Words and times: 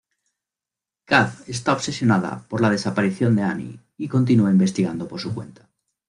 Kath 1.09 1.47
está 1.47 1.73
obsesionada 1.73 2.47
por 2.49 2.59
la 2.59 2.71
desaparición 2.71 3.35
de 3.35 3.43
Annie 3.43 3.79
y 3.97 4.07
continúa 4.07 4.49
investigando 4.49 5.07
por 5.07 5.19
su 5.21 5.31
cuenta. 5.35 5.69